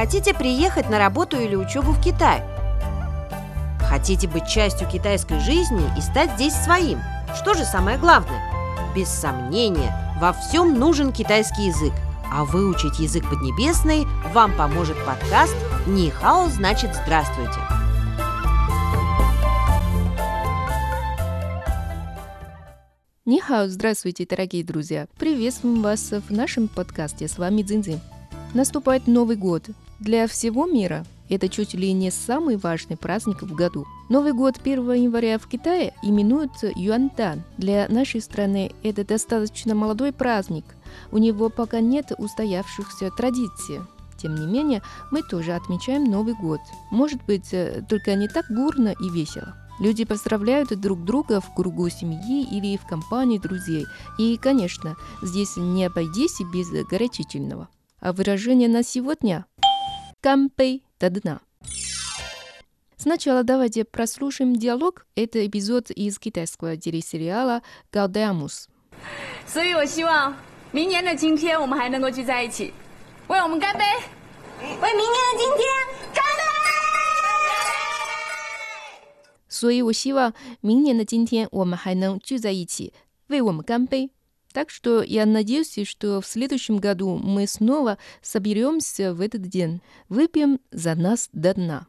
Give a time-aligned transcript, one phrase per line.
[0.00, 2.42] Хотите приехать на работу или учебу в Китай?
[3.80, 6.98] Хотите быть частью китайской жизни и стать здесь своим?
[7.36, 8.40] Что же самое главное?
[8.96, 11.92] Без сомнения, во всем нужен китайский язык.
[12.32, 15.54] А выучить язык поднебесный вам поможет подкаст
[15.86, 17.60] «Нихао значит здравствуйте».
[23.26, 25.08] Нихао, здравствуйте, дорогие друзья!
[25.18, 27.28] Приветствуем вас в нашем подкасте.
[27.28, 28.00] С вами Дзинзин.
[28.52, 29.70] Наступает Новый год.
[30.00, 33.86] Для всего мира это чуть ли не самый важный праздник в году.
[34.08, 37.44] Новый год 1 января в Китае именуется Юантан.
[37.58, 40.64] Для нашей страны это достаточно молодой праздник.
[41.12, 43.78] У него пока нет устоявшихся традиций.
[44.20, 44.82] Тем не менее,
[45.12, 46.60] мы тоже отмечаем Новый год.
[46.90, 49.54] Может быть, э, только не так бурно и весело.
[49.78, 53.86] Люди поздравляют друг друга в кругу семьи или в компании друзей.
[54.18, 57.68] И, конечно, здесь не обойдись без горячительного.
[57.99, 61.41] А выражение на сегодня – «кампей до дна».
[62.97, 65.05] Сначала давайте прослушаем диалог.
[65.15, 68.67] Это эпизод из китайского телесериала «Гаудеамус».
[69.47, 70.35] 所以我希望
[70.71, 72.73] 明年的今天我们还能够聚在一起，
[73.27, 73.83] 为我们干杯！
[74.59, 75.59] 为明年的今天
[76.13, 76.45] 干杯！
[79.47, 82.91] 所以我希望明年的今天我们还能聚在一起，
[83.27, 84.09] 为我们干杯。
[84.53, 90.59] Так что я надеюсь, что в следующем году мы снова соберемся в этот день, выпьем
[90.71, 91.87] за нас до дна.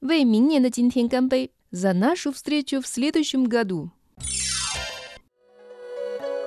[0.00, 1.50] 为明年的今天干杯！
[1.72, 3.90] За нашу встречу в следующем году.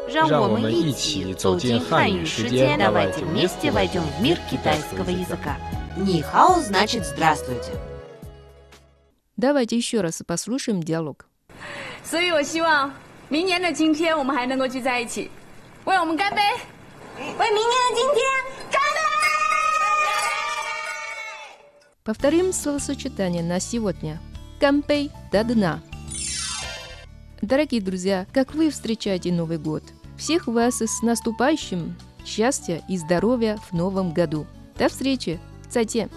[0.07, 5.57] 让我们一起走进汉语世界，давайте вместе войдем в мир китайского языка.
[5.97, 7.71] Нихао значит здравствуйте.
[9.35, 11.27] Давайте еще раз послушаем диалог.
[12.03, 12.91] 所以我希望
[13.29, 15.29] 明年的今天我们还能够聚在一起，
[15.85, 16.41] 为我们干杯！
[17.17, 18.23] 为明年的今天
[18.71, 18.99] 干杯！
[22.03, 24.19] Повторим словосочетание на сегодня.
[24.59, 25.79] Кампей до дна.
[27.41, 29.83] Дорогие друзья, как вы встречаете Новый год?
[30.17, 31.95] Всех вас с наступающим!
[32.25, 34.47] Счастья и здоровья в новом году!
[34.77, 35.39] До встречи!
[35.69, 36.09] 再见!